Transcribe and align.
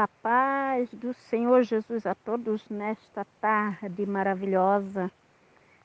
A 0.00 0.08
paz 0.08 0.88
do 0.94 1.12
Senhor 1.12 1.62
Jesus 1.62 2.06
a 2.06 2.14
todos 2.14 2.66
nesta 2.70 3.26
tarde 3.38 4.06
maravilhosa. 4.06 5.10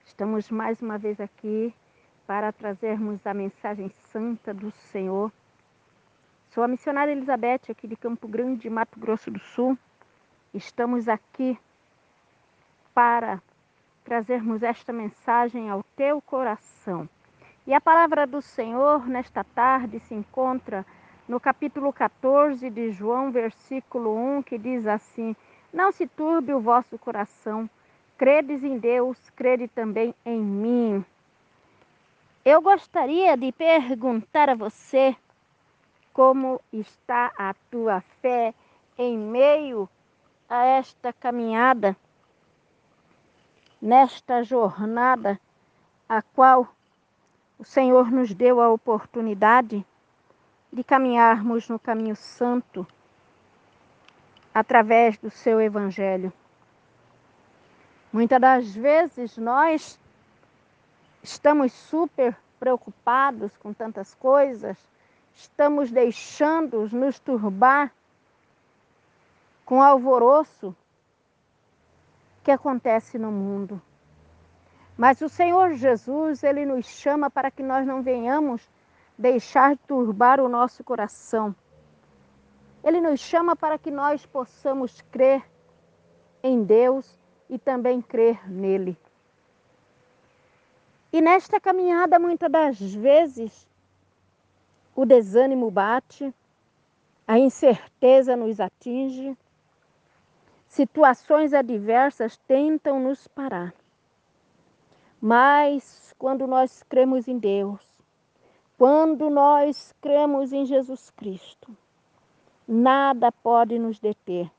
Estamos 0.06 0.50
mais 0.50 0.82
uma 0.82 0.98
vez 0.98 1.20
aqui 1.20 1.76
para 2.26 2.54
trazermos 2.54 3.28
a 3.28 3.34
mensagem 3.34 3.90
santa 4.14 4.54
do 4.54 4.72
Senhor. 4.72 5.30
Sou 6.52 6.64
a 6.64 6.68
missionária 6.70 7.12
Elizabeth, 7.12 7.64
aqui 7.70 7.90
de 7.90 7.98
Campo 7.98 8.26
Grande, 8.26 8.70
Mato 8.70 8.98
Grosso 8.98 9.30
do 9.30 9.40
Sul. 9.40 9.78
Estamos 10.54 11.10
aqui 11.10 11.60
para 12.94 13.42
trazermos 14.06 14.64
esta 14.64 14.94
mensagem 14.94 15.70
ao 15.70 15.84
teu 15.94 16.22
coração. 16.22 17.10
E 17.68 17.74
a 17.74 17.82
palavra 17.82 18.26
do 18.26 18.42
Senhor 18.42 19.10
nesta 19.10 19.44
tarde 19.44 20.00
se 20.00 20.16
encontra 20.16 20.86
no 21.28 21.40
capítulo 21.40 21.92
14 21.92 22.70
de 22.70 22.92
João, 22.92 23.32
versículo 23.32 24.16
1, 24.38 24.44
que 24.44 24.58
diz 24.58 24.86
assim: 24.86 25.36
Não 25.74 25.92
se 25.92 26.08
turbe 26.08 26.54
o 26.54 26.60
vosso 26.60 26.98
coração, 27.00 27.70
credes 28.18 28.64
em 28.64 28.78
Deus, 28.78 29.18
crede 29.36 29.68
também 29.68 30.14
em 30.26 30.40
mim. 30.40 31.06
Eu 32.44 32.62
gostaria 32.62 33.36
de 33.36 33.52
perguntar 33.52 34.50
a 34.50 34.56
você 34.56 35.16
como 36.14 36.62
está 36.72 37.32
a 37.38 37.56
tua 37.72 38.02
fé 38.22 38.54
em 38.98 39.18
meio 39.18 39.90
a 40.48 40.64
esta 40.64 41.12
caminhada, 41.12 41.98
nesta 43.82 44.44
jornada 44.44 45.40
a 46.08 46.22
qual 46.22 46.68
o 47.58 47.66
Senhor 47.66 48.12
nos 48.12 48.34
deu 48.34 48.62
a 48.62 48.70
oportunidade 48.70 49.84
de 50.76 50.84
caminharmos 50.84 51.70
no 51.70 51.80
caminho 51.80 52.18
santo 52.18 52.86
através 54.54 55.18
do 55.18 55.30
seu 55.30 55.62
evangelho. 55.62 56.34
Muitas 58.12 58.42
das 58.42 58.76
vezes 58.76 59.38
nós 59.38 59.98
estamos 61.24 61.72
super 61.72 62.36
preocupados 62.60 63.56
com 63.56 63.72
tantas 63.72 64.14
coisas, 64.16 64.78
estamos 65.34 65.92
deixando 65.92 66.90
nos 66.90 67.20
turbar 67.20 67.90
com 69.64 69.78
o 69.78 69.82
alvoroço 69.82 70.76
que 72.44 72.52
acontece 72.52 73.18
no 73.18 73.32
mundo. 73.32 73.82
Mas 74.98 75.22
o 75.22 75.30
Senhor 75.30 75.74
Jesus, 75.76 76.44
ele 76.44 76.66
nos 76.66 76.86
chama 76.86 77.30
para 77.30 77.50
que 77.50 77.64
nós 77.64 77.88
não 77.88 78.04
venhamos 78.04 78.70
deixar 79.18 79.78
turbar 79.88 80.40
o 80.40 80.50
nosso 80.50 80.84
coração. 80.84 81.56
Ele 82.84 83.02
nos 83.02 83.20
chama 83.20 83.56
para 83.56 83.78
que 83.78 83.90
nós 83.90 84.26
possamos 84.26 85.02
crer 85.12 85.44
em 86.44 86.64
Deus 86.64 87.18
e 87.50 87.58
também 87.58 88.02
crer 88.02 88.50
nele. 88.50 88.98
E 91.12 91.22
nesta 91.22 91.60
caminhada, 91.60 92.20
muitas 92.20 92.52
das 92.52 92.80
vezes, 92.94 93.68
o 94.94 95.06
desânimo 95.06 95.72
bate, 95.72 96.34
a 97.28 97.40
incerteza 97.40 98.36
nos 98.36 98.60
atinge, 98.60 99.36
situações 100.68 101.54
adversas 101.54 102.38
tentam 102.46 103.00
nos 103.00 103.28
parar. 103.28 103.74
Mas 105.20 106.14
quando 106.20 106.46
nós 106.46 106.84
cremos 106.84 107.28
em 107.28 107.40
Deus, 107.40 107.95
quando 108.78 109.30
nós 109.30 109.94
cremos 110.02 110.52
em 110.52 110.66
Jesus 110.66 111.10
Cristo, 111.12 111.76
nada 112.68 113.32
pode 113.32 113.80
nos 113.80 114.00
deter. 114.00 114.52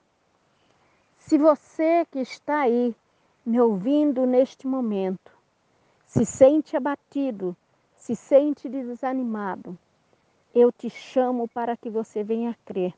Se 1.19 1.37
você 1.37 2.07
que 2.11 2.21
está 2.21 2.61
aí 2.61 2.95
me 3.45 3.61
ouvindo 3.61 4.25
neste 4.25 4.67
momento, 4.67 5.31
se 6.07 6.25
sente 6.25 6.77
abatido, 6.77 7.55
se 7.95 8.17
sente 8.17 8.69
desanimado, 8.69 9.79
eu 10.55 10.73
te 10.73 10.89
chamo 10.89 11.47
para 11.49 11.77
que 11.77 11.91
você 11.91 12.25
venha 12.25 12.57
crer. 12.65 12.95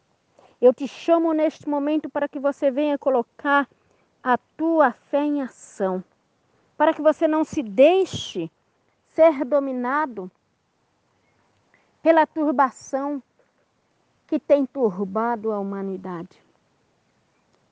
Eu 0.60 0.72
te 0.72 0.86
chamo 0.86 1.32
neste 1.32 1.68
momento 1.68 2.08
para 2.08 2.28
que 2.28 2.38
você 2.38 2.70
venha 2.70 2.96
colocar 2.96 3.68
a 4.22 4.38
tua 4.56 4.92
fé 4.92 5.24
em 5.24 5.42
ação, 5.42 6.02
para 6.76 6.94
que 6.94 7.02
você 7.02 7.26
não 7.26 7.42
se 7.42 7.62
deixe 7.62 8.50
ser 9.14 9.44
dominado 9.44 10.30
pela 12.08 12.26
turbação 12.26 13.22
que 14.26 14.40
tem 14.40 14.64
turbado 14.64 15.52
a 15.52 15.60
humanidade. 15.60 16.42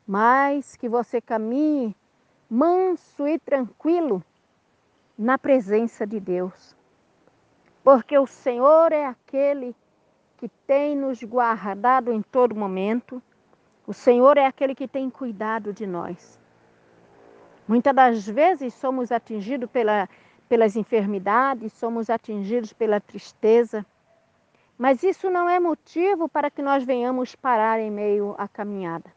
Mas 0.07 0.77
que 0.77 0.91
você 0.91 1.23
caminhe 1.23 1.97
manso 2.51 3.27
e 3.27 3.39
tranquilo 3.39 4.23
na 5.17 5.39
presença 5.39 6.07
de 6.07 6.21
Deus. 6.21 6.77
Porque 7.83 8.19
o 8.19 8.27
Senhor 8.27 8.93
é 8.93 9.07
aquele 9.07 9.75
que 10.37 10.51
tem 10.67 10.95
nos 10.95 11.23
guardado 11.23 12.13
em 12.13 12.21
todo 12.21 12.55
momento. 12.55 13.23
O 13.87 13.95
Senhor 13.95 14.37
é 14.37 14.45
aquele 14.45 14.75
que 14.75 14.87
tem 14.87 15.09
cuidado 15.09 15.73
de 15.73 15.87
nós. 15.87 16.39
Muitas 17.67 17.95
das 17.95 18.27
vezes 18.27 18.75
somos 18.75 19.11
atingidos 19.11 19.71
pela, 19.71 20.07
pelas 20.47 20.77
enfermidades, 20.77 21.73
somos 21.73 22.11
atingidos 22.11 22.75
pela 22.75 23.01
tristeza, 23.01 23.83
mas 24.79 25.03
isso 25.03 25.31
não 25.31 25.49
é 25.49 25.59
motivo 25.59 26.29
para 26.29 26.51
que 26.51 26.63
nós 26.63 26.85
venhamos 26.85 27.35
parar 27.35 27.81
em 27.81 27.91
meio 27.91 28.35
à 28.37 28.47
caminhada. 28.47 29.11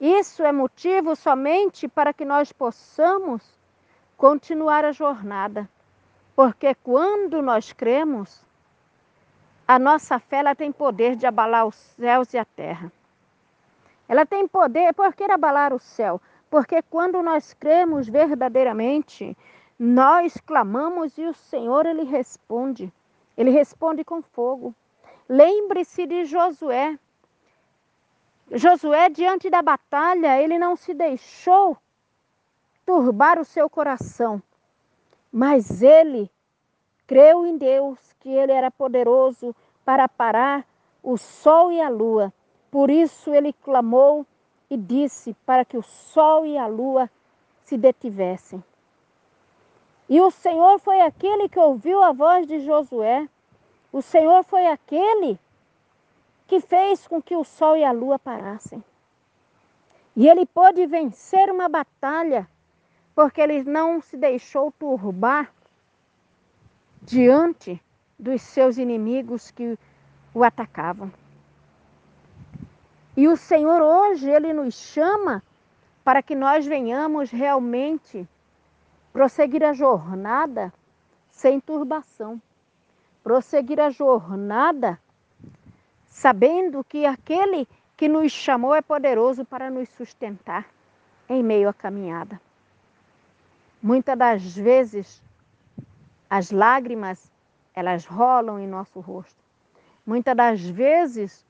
Isso 0.00 0.42
é 0.44 0.52
motivo 0.52 1.16
somente 1.16 1.88
para 1.88 2.12
que 2.12 2.24
nós 2.24 2.52
possamos 2.52 3.42
continuar 4.16 4.84
a 4.84 4.92
jornada. 4.92 5.68
Porque 6.34 6.74
quando 6.74 7.42
nós 7.42 7.72
cremos, 7.72 8.44
a 9.66 9.78
nossa 9.78 10.18
fé 10.18 10.36
ela 10.38 10.54
tem 10.54 10.70
poder 10.70 11.16
de 11.16 11.26
abalar 11.26 11.66
os 11.66 11.74
céus 11.74 12.32
e 12.32 12.38
a 12.38 12.44
terra. 12.44 12.92
Ela 14.08 14.24
tem 14.24 14.48
poder, 14.48 14.94
por 14.94 15.12
que 15.14 15.24
abalar 15.24 15.72
o 15.72 15.78
céu? 15.78 16.20
Porque 16.48 16.80
quando 16.82 17.22
nós 17.22 17.52
cremos 17.52 18.08
verdadeiramente, 18.08 19.36
nós 19.78 20.36
clamamos 20.38 21.18
e 21.18 21.26
o 21.26 21.34
Senhor 21.34 21.84
ele 21.86 22.04
responde. 22.04 22.92
Ele 23.38 23.50
responde 23.50 24.04
com 24.04 24.20
fogo. 24.20 24.74
Lembre-se 25.28 26.04
de 26.08 26.24
Josué. 26.24 26.98
Josué, 28.50 29.08
diante 29.08 29.48
da 29.48 29.62
batalha, 29.62 30.42
ele 30.42 30.58
não 30.58 30.74
se 30.74 30.92
deixou 30.92 31.78
turbar 32.84 33.38
o 33.38 33.44
seu 33.44 33.70
coração, 33.70 34.42
mas 35.30 35.82
ele 35.82 36.28
creu 37.06 37.46
em 37.46 37.56
Deus, 37.56 37.98
que 38.18 38.28
ele 38.28 38.50
era 38.50 38.72
poderoso 38.72 39.54
para 39.84 40.08
parar 40.08 40.66
o 41.00 41.16
sol 41.16 41.70
e 41.70 41.80
a 41.80 41.88
lua. 41.88 42.32
Por 42.72 42.90
isso 42.90 43.32
ele 43.32 43.52
clamou 43.52 44.26
e 44.68 44.76
disse 44.76 45.32
para 45.46 45.64
que 45.64 45.76
o 45.76 45.82
sol 45.82 46.44
e 46.44 46.58
a 46.58 46.66
lua 46.66 47.08
se 47.62 47.76
detivessem. 47.76 48.64
E 50.08 50.20
o 50.20 50.30
Senhor 50.30 50.78
foi 50.78 51.00
aquele 51.02 51.48
que 51.48 51.58
ouviu 51.58 52.02
a 52.02 52.12
voz 52.12 52.46
de 52.46 52.60
Josué. 52.60 53.28
O 53.92 54.00
Senhor 54.00 54.42
foi 54.44 54.66
aquele 54.66 55.38
que 56.46 56.60
fez 56.60 57.06
com 57.06 57.20
que 57.20 57.36
o 57.36 57.44
sol 57.44 57.76
e 57.76 57.84
a 57.84 57.92
lua 57.92 58.18
parassem. 58.18 58.82
E 60.16 60.26
ele 60.28 60.46
pôde 60.46 60.86
vencer 60.86 61.50
uma 61.50 61.68
batalha, 61.68 62.48
porque 63.14 63.40
ele 63.40 63.62
não 63.64 64.00
se 64.00 64.16
deixou 64.16 64.72
turbar 64.72 65.52
diante 67.02 67.80
dos 68.18 68.40
seus 68.42 68.78
inimigos 68.78 69.50
que 69.50 69.78
o 70.34 70.42
atacavam. 70.42 71.12
E 73.16 73.28
o 73.28 73.36
Senhor 73.36 73.82
hoje, 73.82 74.30
ele 74.30 74.52
nos 74.52 74.74
chama 74.74 75.42
para 76.02 76.22
que 76.22 76.34
nós 76.34 76.64
venhamos 76.64 77.30
realmente 77.30 78.26
prosseguir 79.12 79.64
a 79.64 79.72
jornada 79.72 80.72
sem 81.30 81.60
turbação, 81.60 82.40
prosseguir 83.22 83.80
a 83.80 83.90
jornada 83.90 84.98
sabendo 86.06 86.82
que 86.82 87.06
aquele 87.06 87.68
que 87.96 88.08
nos 88.08 88.32
chamou 88.32 88.74
é 88.74 88.82
poderoso 88.82 89.44
para 89.44 89.70
nos 89.70 89.88
sustentar 89.90 90.66
em 91.28 91.42
meio 91.42 91.68
à 91.68 91.74
caminhada. 91.74 92.40
Muitas 93.82 94.18
das 94.18 94.56
vezes 94.56 95.22
as 96.28 96.50
lágrimas 96.50 97.30
elas 97.74 98.04
rolam 98.04 98.58
em 98.58 98.66
nosso 98.66 98.98
rosto. 98.98 99.38
Muitas 100.04 100.36
das 100.36 100.60
vezes 100.60 101.46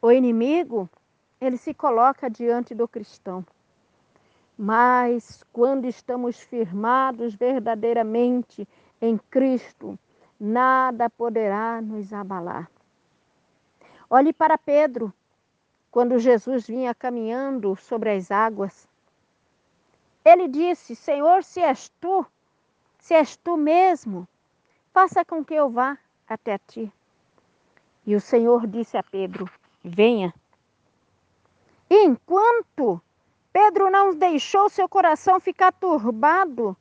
o 0.00 0.10
inimigo 0.10 0.88
ele 1.40 1.56
se 1.56 1.74
coloca 1.74 2.30
diante 2.30 2.74
do 2.74 2.88
cristão 2.88 3.44
mas 4.62 5.42
quando 5.54 5.86
estamos 5.86 6.38
firmados 6.38 7.34
verdadeiramente 7.34 8.68
em 9.00 9.16
Cristo, 9.16 9.98
nada 10.38 11.08
poderá 11.08 11.80
nos 11.80 12.12
abalar. 12.12 12.70
Olhe 14.10 14.34
para 14.34 14.58
Pedro. 14.58 15.10
quando 15.90 16.18
Jesus 16.18 16.66
vinha 16.66 16.94
caminhando 16.94 17.74
sobre 17.74 18.10
as 18.10 18.30
águas, 18.30 18.86
ele 20.22 20.46
disse: 20.46 20.94
Senhor, 20.94 21.42
se 21.42 21.60
és 21.60 21.90
tu, 21.98 22.26
se 22.98 23.14
és 23.14 23.36
tu 23.36 23.56
mesmo, 23.56 24.28
faça 24.92 25.24
com 25.24 25.42
que 25.42 25.54
eu 25.54 25.70
vá 25.70 25.96
até 26.28 26.58
ti. 26.58 26.92
E 28.04 28.14
o 28.14 28.20
Senhor 28.20 28.66
disse 28.66 28.98
a 28.98 29.02
Pedro: 29.02 29.50
Venha. 29.82 30.34
E 31.88 32.04
enquanto 32.04 33.00
Pedro 33.52 33.90
não 33.90 34.14
deixou 34.14 34.68
seu 34.68 34.88
coração 34.88 35.40
ficar 35.40 35.72
turbado 35.72 36.76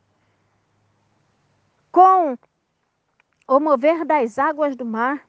com 1.92 2.38
o 3.48 3.60
mover 3.60 4.06
das 4.06 4.38
águas 4.38 4.76
do 4.76 4.86
mar, 4.86 5.28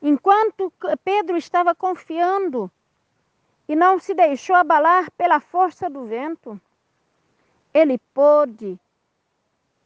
enquanto 0.00 0.72
Pedro 1.04 1.36
estava 1.36 1.74
confiando 1.74 2.70
e 3.68 3.74
não 3.74 3.98
se 3.98 4.14
deixou 4.14 4.54
abalar 4.54 5.10
pela 5.12 5.40
força 5.40 5.90
do 5.90 6.04
vento, 6.04 6.60
ele 7.72 7.98
pôde 8.12 8.78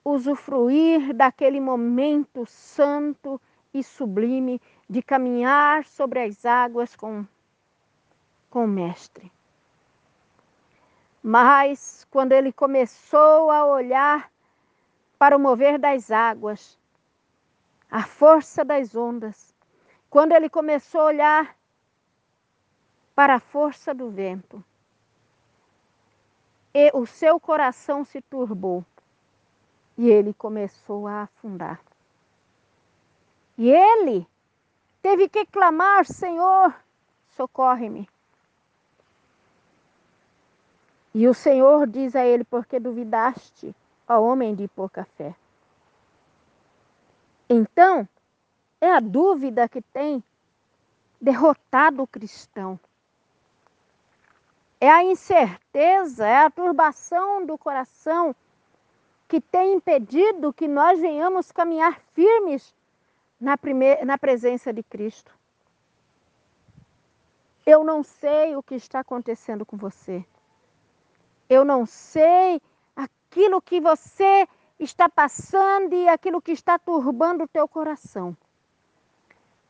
usufruir 0.04 1.14
daquele 1.14 1.60
momento 1.60 2.44
santo 2.44 3.40
e 3.72 3.82
sublime 3.82 4.60
de 4.88 5.02
caminhar 5.02 5.84
sobre 5.84 6.20
as 6.20 6.44
águas 6.44 6.94
com, 6.94 7.24
com 8.50 8.64
o 8.64 8.68
Mestre. 8.68 9.30
Mas 11.22 12.06
quando 12.10 12.32
ele 12.32 12.52
começou 12.52 13.50
a 13.50 13.64
olhar 13.64 14.30
para 15.18 15.36
o 15.36 15.40
mover 15.40 15.78
das 15.78 16.10
águas, 16.10 16.78
a 17.90 18.04
força 18.04 18.64
das 18.64 18.94
ondas, 18.94 19.54
quando 20.08 20.32
ele 20.32 20.48
começou 20.48 21.00
a 21.02 21.06
olhar 21.06 21.56
para 23.14 23.34
a 23.34 23.40
força 23.40 23.92
do 23.92 24.10
vento, 24.10 24.64
e 26.72 26.90
o 26.94 27.06
seu 27.06 27.40
coração 27.40 28.04
se 28.04 28.20
turbou 28.22 28.84
e 29.98 30.08
ele 30.08 30.32
começou 30.32 31.08
a 31.08 31.22
afundar. 31.22 31.80
E 33.58 33.68
ele 33.68 34.24
teve 35.02 35.28
que 35.28 35.44
clamar: 35.46 36.06
Senhor, 36.06 36.72
socorre-me. 37.30 38.08
E 41.18 41.26
o 41.26 41.34
Senhor 41.34 41.88
diz 41.88 42.14
a 42.14 42.24
ele: 42.24 42.44
Porque 42.44 42.78
duvidaste, 42.78 43.74
ó 44.08 44.20
homem 44.20 44.54
de 44.54 44.68
pouca 44.68 45.04
fé. 45.16 45.34
Então, 47.50 48.08
é 48.80 48.88
a 48.92 49.00
dúvida 49.00 49.68
que 49.68 49.82
tem 49.82 50.22
derrotado 51.20 52.04
o 52.04 52.06
cristão. 52.06 52.78
É 54.80 54.88
a 54.88 55.02
incerteza, 55.02 56.24
é 56.24 56.44
a 56.44 56.50
turbação 56.50 57.44
do 57.44 57.58
coração 57.58 58.32
que 59.26 59.40
tem 59.40 59.74
impedido 59.74 60.52
que 60.52 60.68
nós 60.68 61.00
venhamos 61.00 61.50
caminhar 61.50 61.98
firmes 62.14 62.72
na, 63.40 63.58
primeira, 63.58 64.04
na 64.04 64.16
presença 64.16 64.72
de 64.72 64.84
Cristo. 64.84 65.36
Eu 67.66 67.82
não 67.82 68.04
sei 68.04 68.54
o 68.54 68.62
que 68.62 68.76
está 68.76 69.00
acontecendo 69.00 69.66
com 69.66 69.76
você. 69.76 70.24
Eu 71.48 71.64
não 71.64 71.86
sei 71.86 72.60
aquilo 72.94 73.62
que 73.62 73.80
você 73.80 74.46
está 74.78 75.08
passando 75.08 75.94
e 75.94 76.08
aquilo 76.08 76.42
que 76.42 76.52
está 76.52 76.78
turbando 76.78 77.44
o 77.44 77.48
teu 77.48 77.66
coração. 77.66 78.36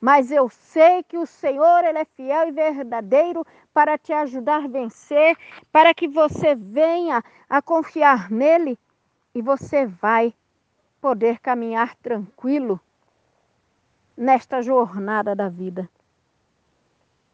Mas 0.01 0.31
eu 0.31 0.49
sei 0.49 1.03
que 1.03 1.19
o 1.19 1.27
Senhor 1.27 1.85
ele 1.85 1.99
é 1.99 2.05
fiel 2.05 2.49
e 2.49 2.53
verdadeiro 2.53 3.45
para 3.73 3.99
te 3.99 4.13
ajudar 4.13 4.65
a 4.65 4.69
vencer, 4.69 5.37
para 5.73 5.93
que 5.93 6.07
você 6.07 6.55
venha 6.55 7.23
a 7.49 7.61
confiar 7.61 8.31
nele 8.31 8.79
e 9.35 9.43
você 9.43 9.87
vai 9.87 10.35
poder 11.01 11.39
caminhar 11.41 11.97
tranquilo 11.97 12.81
nesta 14.17 14.63
jornada 14.63 15.35
da 15.35 15.49
vida. 15.49 15.89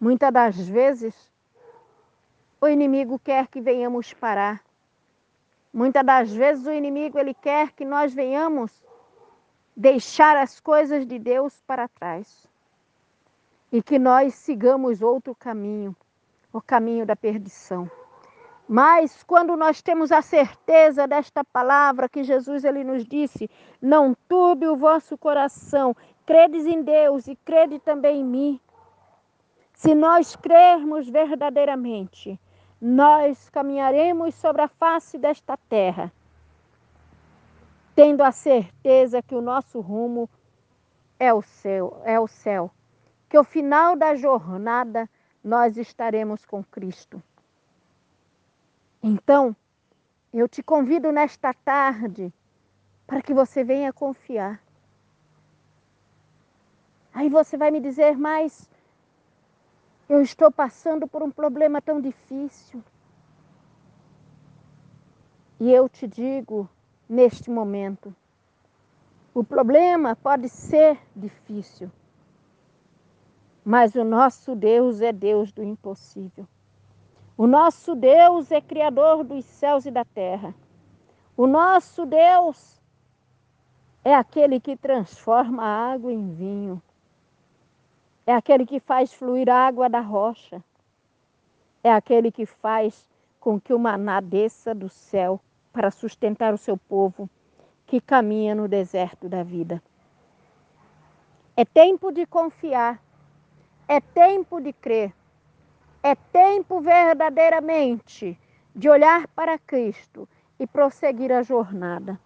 Muitas 0.00 0.32
das 0.32 0.68
vezes 0.68 1.32
o 2.60 2.68
inimigo 2.68 3.18
quer 3.18 3.48
que 3.48 3.60
venhamos 3.60 4.12
parar. 4.12 4.62
Muitas 5.72 6.04
das 6.04 6.32
vezes 6.32 6.66
o 6.66 6.72
inimigo 6.72 7.18
ele 7.18 7.34
quer 7.34 7.72
que 7.72 7.84
nós 7.84 8.14
venhamos 8.14 8.70
deixar 9.76 10.36
as 10.36 10.60
coisas 10.60 11.06
de 11.06 11.18
Deus 11.18 11.60
para 11.66 11.88
trás 11.88 12.48
e 13.72 13.82
que 13.82 13.98
nós 13.98 14.34
sigamos 14.34 15.02
outro 15.02 15.34
caminho, 15.34 15.96
o 16.52 16.60
caminho 16.60 17.04
da 17.04 17.16
perdição. 17.16 17.90
Mas 18.68 19.22
quando 19.24 19.56
nós 19.56 19.82
temos 19.82 20.10
a 20.12 20.22
certeza 20.22 21.06
desta 21.06 21.44
palavra 21.44 22.08
que 22.08 22.22
Jesus 22.22 22.64
ele 22.64 22.82
nos 22.82 23.04
disse, 23.04 23.50
não 23.82 24.16
turbe 24.28 24.66
o 24.68 24.76
vosso 24.76 25.18
coração, 25.18 25.94
credes 26.24 26.64
em 26.66 26.82
Deus 26.82 27.26
e 27.26 27.36
crede 27.36 27.78
também 27.78 28.20
em 28.20 28.24
mim. 28.24 28.60
Se 29.74 29.94
nós 29.94 30.34
crermos 30.36 31.08
verdadeiramente, 31.08 32.40
nós 32.86 33.48
caminharemos 33.48 34.34
sobre 34.34 34.60
a 34.60 34.68
face 34.68 35.16
desta 35.16 35.56
terra, 35.56 36.12
tendo 37.94 38.22
a 38.22 38.30
certeza 38.30 39.22
que 39.22 39.34
o 39.34 39.40
nosso 39.40 39.80
rumo 39.80 40.28
é 41.18 41.32
o 41.32 41.40
céu, 41.40 42.02
é 42.04 42.20
o 42.20 42.28
céu, 42.28 42.70
que 43.26 43.38
o 43.38 43.42
final 43.42 43.96
da 43.96 44.14
jornada 44.14 45.08
nós 45.42 45.78
estaremos 45.78 46.44
com 46.44 46.62
Cristo. 46.62 47.22
Então, 49.02 49.56
eu 50.30 50.46
te 50.46 50.62
convido 50.62 51.10
nesta 51.10 51.54
tarde 51.54 52.30
para 53.06 53.22
que 53.22 53.32
você 53.32 53.64
venha 53.64 53.94
confiar. 53.94 54.62
Aí 57.14 57.30
você 57.30 57.56
vai 57.56 57.70
me 57.70 57.80
dizer, 57.80 58.18
mas 58.18 58.68
eu 60.08 60.20
estou 60.22 60.50
passando 60.50 61.08
por 61.08 61.22
um 61.22 61.30
problema 61.30 61.80
tão 61.80 62.00
difícil. 62.00 62.82
E 65.58 65.70
eu 65.70 65.88
te 65.88 66.06
digo, 66.06 66.68
neste 67.08 67.50
momento, 67.50 68.14
o 69.32 69.42
problema 69.42 70.14
pode 70.14 70.48
ser 70.48 70.98
difícil, 71.14 71.90
mas 73.64 73.94
o 73.94 74.04
nosso 74.04 74.54
Deus 74.54 75.00
é 75.00 75.12
Deus 75.12 75.50
do 75.52 75.62
impossível. 75.62 76.46
O 77.36 77.46
nosso 77.46 77.94
Deus 77.96 78.52
é 78.52 78.60
Criador 78.60 79.24
dos 79.24 79.44
céus 79.44 79.86
e 79.86 79.90
da 79.90 80.04
terra. 80.04 80.54
O 81.36 81.48
nosso 81.48 82.06
Deus 82.06 82.80
é 84.04 84.14
aquele 84.14 84.60
que 84.60 84.76
transforma 84.76 85.64
a 85.64 85.92
água 85.92 86.12
em 86.12 86.32
vinho. 86.32 86.80
É 88.26 88.34
aquele 88.34 88.64
que 88.64 88.80
faz 88.80 89.12
fluir 89.12 89.50
a 89.50 89.66
água 89.66 89.88
da 89.88 90.00
rocha. 90.00 90.62
É 91.82 91.92
aquele 91.92 92.32
que 92.32 92.46
faz 92.46 93.08
com 93.38 93.60
que 93.60 93.74
o 93.74 93.78
maná 93.78 94.20
desça 94.20 94.74
do 94.74 94.88
céu 94.88 95.40
para 95.72 95.90
sustentar 95.90 96.54
o 96.54 96.58
seu 96.58 96.78
povo 96.78 97.28
que 97.86 98.00
caminha 98.00 98.54
no 98.54 98.66
deserto 98.66 99.28
da 99.28 99.42
vida. 99.42 99.82
É 101.56 101.64
tempo 101.64 102.10
de 102.10 102.26
confiar, 102.26 103.00
é 103.86 104.00
tempo 104.00 104.60
de 104.60 104.72
crer, 104.72 105.12
é 106.02 106.14
tempo 106.14 106.80
verdadeiramente 106.80 108.38
de 108.74 108.88
olhar 108.88 109.28
para 109.28 109.58
Cristo 109.58 110.28
e 110.58 110.66
prosseguir 110.66 111.30
a 111.30 111.42
jornada. 111.42 112.18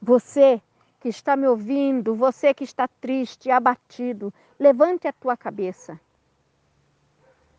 Você 0.00 0.60
que 1.00 1.08
está 1.08 1.36
me 1.36 1.46
ouvindo, 1.46 2.14
você 2.14 2.52
que 2.54 2.64
está 2.64 2.88
triste, 2.88 3.50
abatido, 3.50 4.32
levante 4.58 5.06
a 5.06 5.12
tua 5.12 5.36
cabeça. 5.36 5.98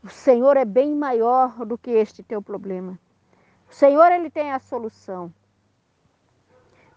O 0.04 0.10
Senhor 0.10 0.58
é 0.58 0.66
bem 0.66 0.96
maior 0.96 1.66
do 1.66 1.78
que 1.78 1.92
este 1.92 2.24
teu 2.24 2.42
problema. 2.42 2.98
O 3.70 3.74
Senhor 3.74 4.12
ele 4.12 4.30
tem 4.30 4.52
a 4.52 4.60
solução. 4.60 5.34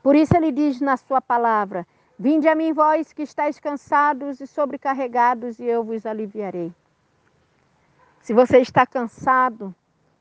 Por 0.03 0.15
isso 0.15 0.37
ele 0.37 0.53
diz 0.53 0.81
na 0.81 0.97
sua 0.97 1.21
palavra: 1.21 1.87
Vinde 2.19 2.49
a 2.49 2.55
mim 2.55 2.73
vós 2.73 3.13
que 3.13 3.23
estáis 3.23 3.59
cansados 3.59 4.41
e 4.41 4.47
sobrecarregados, 4.47 5.59
e 5.59 5.65
eu 5.65 5.83
vos 5.83 6.07
aliviarei. 6.07 6.73
Se 8.21 8.33
você 8.35 8.59
está 8.59 8.87
cansado, 8.87 9.75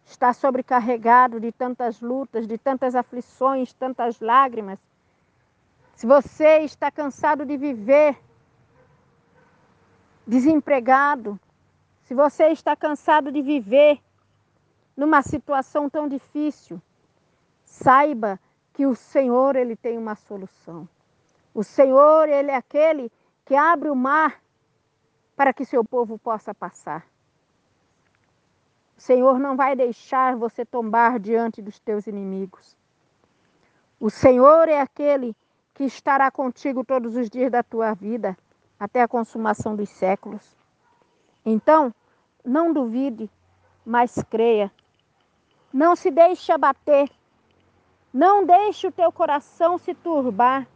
está 0.05 0.33
sobrecarregado 0.33 1.39
de 1.39 1.51
tantas 1.51 2.01
lutas, 2.01 2.47
de 2.47 2.57
tantas 2.57 2.95
aflições, 2.95 3.73
tantas 3.73 4.19
lágrimas, 4.19 4.79
se 5.99 6.07
você 6.07 6.59
está 6.59 6.89
cansado 6.89 7.45
de 7.45 7.57
viver 7.57 8.17
desempregado, 10.29 11.39
se 12.03 12.13
você 12.13 12.49
está 12.49 12.75
cansado 12.75 13.31
de 13.31 13.41
viver 13.41 13.99
numa 14.95 15.23
situação 15.23 15.89
tão 15.89 16.07
difícil, 16.07 16.79
saiba 17.63 18.39
que 18.73 18.85
o 18.85 18.95
Senhor 18.95 19.55
ele 19.55 19.75
tem 19.75 19.97
uma 19.97 20.15
solução. 20.15 20.87
O 21.53 21.63
Senhor 21.63 22.29
ele 22.29 22.51
é 22.51 22.55
aquele 22.55 23.11
que 23.43 23.55
abre 23.55 23.89
o 23.89 23.95
mar 23.95 24.39
para 25.35 25.51
que 25.51 25.65
seu 25.65 25.83
povo 25.83 26.19
possa 26.19 26.53
passar. 26.53 27.07
O 28.95 29.01
Senhor 29.01 29.39
não 29.39 29.55
vai 29.55 29.75
deixar 29.75 30.35
você 30.35 30.63
tombar 30.63 31.19
diante 31.19 31.59
dos 31.59 31.79
teus 31.79 32.05
inimigos. 32.05 32.77
O 33.99 34.11
Senhor 34.11 34.69
é 34.69 34.79
aquele 34.79 35.35
que 35.73 35.85
estará 35.85 36.29
contigo 36.29 36.85
todos 36.85 37.15
os 37.15 37.29
dias 37.29 37.49
da 37.49 37.63
tua 37.63 37.93
vida, 37.93 38.37
até 38.79 39.01
a 39.01 39.07
consumação 39.07 39.75
dos 39.75 39.89
séculos. 39.89 40.55
Então, 41.45 41.93
não 42.45 42.71
duvide, 42.71 43.29
mas 43.85 44.23
creia. 44.29 44.71
Não 45.73 45.95
se 45.95 46.09
deixe 46.09 46.51
abater. 46.51 47.09
Não 48.13 48.45
deixe 48.45 48.87
o 48.87 48.91
teu 48.91 49.11
coração 49.11 49.77
se 49.77 49.93
turbar, 49.93 50.67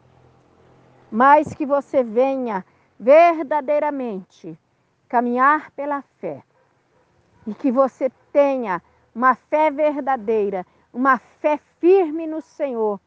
mas 1.12 1.52
que 1.54 1.66
você 1.66 2.04
venha 2.04 2.64
verdadeiramente 3.00 4.58
caminhar 5.10 5.72
pela 5.72 6.04
fé 6.20 6.44
e 7.48 7.54
que 7.56 7.72
você 7.72 8.12
tenha 8.32 8.82
uma 9.16 9.34
fé 9.36 9.72
verdadeira, 9.72 10.66
uma 10.94 11.18
fé 11.18 11.60
firme 11.80 12.28
no 12.28 12.40
Senhor 12.42 13.00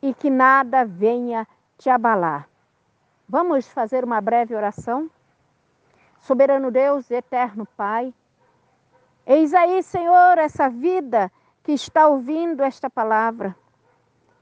e 0.00 0.14
que 0.14 0.30
nada 0.30 0.84
venha 0.84 1.46
te 1.76 1.90
abalar. 1.90 2.48
Vamos 3.34 3.66
fazer 3.66 4.04
uma 4.04 4.20
breve 4.20 4.54
oração? 4.54 5.10
Soberano 6.20 6.70
Deus, 6.70 7.10
eterno 7.10 7.66
Pai, 7.76 8.14
eis 9.26 9.52
aí, 9.52 9.82
Senhor, 9.82 10.38
essa 10.38 10.68
vida 10.70 11.32
que 11.64 11.72
está 11.72 12.06
ouvindo 12.06 12.62
esta 12.62 12.88
palavra. 12.88 13.56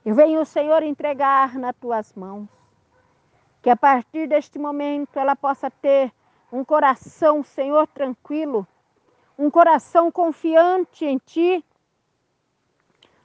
Eu 0.05 0.15
venho, 0.15 0.45
Senhor, 0.45 0.83
entregar 0.83 1.59
nas 1.59 1.75
tuas 1.77 2.13
mãos. 2.13 2.47
Que 3.63 3.71
a 3.71 3.77
partir 3.77 4.29
deste 4.29 4.59
momento 4.59 5.17
ela 5.19 5.35
possa 5.35 5.71
ter 5.71 6.13
um 6.53 6.63
coração, 6.63 7.43
Senhor, 7.43 7.87
tranquilo, 7.87 8.69
um 9.39 9.51
coração 9.51 10.13
confiante 10.13 11.07
em 11.07 11.17
Ti, 11.17 11.65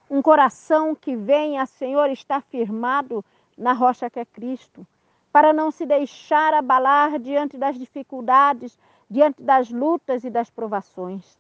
um 0.10 0.22
coração 0.22 0.96
que 0.96 1.14
venha, 1.14 1.66
Senhor, 1.66 2.10
estar 2.10 2.42
firmado 2.44 3.22
na 3.58 3.74
rocha 3.74 4.10
que 4.10 4.22
é 4.22 4.24
Cristo, 4.24 4.88
para 5.38 5.53
não 5.53 5.70
se 5.70 5.86
deixar 5.86 6.51
abalar 6.51 7.20
diante 7.20 7.60
das 7.60 7.77
dificuldades, 7.77 8.75
diante 9.08 9.44
das 9.44 9.70
lutas 9.70 10.24
e 10.24 10.32
das 10.32 10.50
provações. 10.50 11.38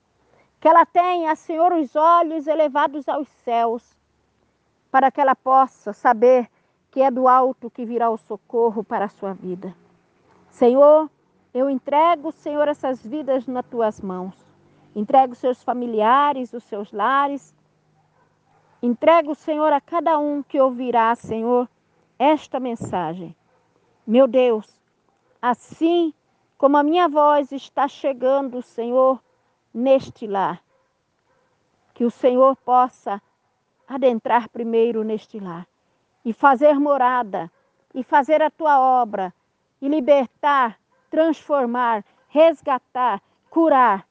Que 0.59 0.67
ela 0.67 0.85
tenha, 0.85 1.35
Senhor, 1.35 1.73
os 1.73 1.95
olhos 1.95 2.45
elevados 2.45 3.09
aos 3.09 3.27
céus, 3.43 3.97
para 4.91 5.09
que 5.09 5.19
ela 5.19 5.35
possa 5.35 5.93
saber 5.93 6.47
que 6.91 7.01
é 7.01 7.09
do 7.09 7.27
alto 7.27 7.71
que 7.71 7.85
virá 7.85 8.11
o 8.11 8.19
socorro 8.19 8.83
para 8.83 9.05
a 9.05 9.09
sua 9.09 9.33
vida. 9.33 9.75
Senhor, 10.51 11.09
eu 11.51 11.67
entrego, 11.67 12.31
Senhor, 12.31 12.67
essas 12.67 13.03
vidas 13.03 13.47
nas 13.47 13.65
tuas 13.65 13.99
mãos. 13.99 14.35
Entrego 14.95 15.33
os 15.33 15.39
seus 15.39 15.63
familiares, 15.63 16.53
os 16.53 16.65
seus 16.65 16.91
lares. 16.91 17.51
Entrego, 18.79 19.33
Senhor, 19.33 19.73
a 19.73 19.81
cada 19.81 20.19
um 20.19 20.43
que 20.43 20.61
ouvirá, 20.61 21.15
Senhor, 21.15 21.67
esta 22.19 22.59
mensagem. 22.59 23.35
Meu 24.07 24.25
Deus, 24.25 24.65
assim 25.41 26.13
como 26.57 26.77
a 26.77 26.83
minha 26.83 27.09
voz 27.09 27.51
está 27.51 27.89
chegando, 27.89 28.61
Senhor, 28.61 29.21
neste 29.73 30.25
lar. 30.25 30.63
Que 31.93 32.05
o 32.05 32.09
Senhor 32.09 32.55
possa 32.55 33.21
adentrar 33.85 34.47
primeiro 34.47 35.03
neste 35.03 35.41
lar 35.41 35.67
e 36.23 36.31
fazer 36.31 36.79
morada 36.79 37.51
e 37.93 38.01
fazer 38.01 38.41
a 38.41 38.49
tua 38.49 38.79
obra 38.79 39.33
e 39.81 39.89
libertar, 39.89 40.79
transformar, 41.09 42.05
resgatar, 42.29 43.21
curar 43.49 44.07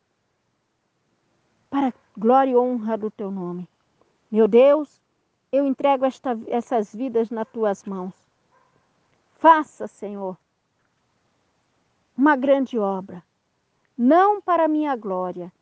para 1.71 1.91
glória 2.15 2.51
e 2.51 2.57
honra 2.57 2.99
do 2.99 3.11
teu 3.11 3.31
nome. 3.31 3.67
Meu 4.31 4.47
Deus, 4.47 5.01
eu 5.51 5.67
entrego 5.67 6.05
esta, 6.05 6.39
essas 6.49 6.95
vidas 6.95 7.31
nas 7.31 7.49
tuas 7.49 7.83
mãos. 7.85 8.26
Faça, 9.39 9.87
Senhor, 9.87 10.37
uma 12.17 12.35
grande 12.37 12.79
obra 12.79 13.23
não 13.97 14.41
para 14.41 14.67
minha 14.67 14.97
glória, 14.97 15.53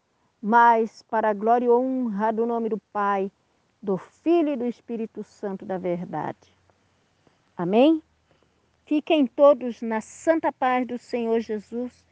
mas 0.41 1.03
para 1.03 1.31
a 1.31 1.35
glória 1.35 1.67
e 1.67 1.71
honra 1.71 2.33
do 2.33 2.47
nome 2.47 2.69
do 2.69 2.79
Pai, 2.93 3.31
do 3.83 3.97
Filho 3.97 4.51
e 4.51 4.57
do 4.57 4.65
Espírito 4.65 5.23
Santo 5.23 5.65
da 5.65 5.77
verdade. 5.77 6.57
Amém? 7.57 8.03
Fiquem 8.85 9.27
todos 9.27 9.83
na 9.83 10.01
santa 10.01 10.53
paz 10.53 10.87
do 10.87 10.99
Senhor 10.99 11.41
Jesus 11.41 12.05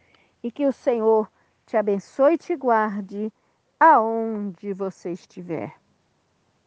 e 0.42 0.50
que 0.50 0.66
o 0.66 0.73
Senhor 0.73 1.31
te 1.66 1.76
abençoe 1.76 2.35
e 2.35 2.38
te 2.38 2.57
guarde 2.57 3.33
aonde 3.78 4.73
você 4.73 5.12
estiver. 5.12 5.82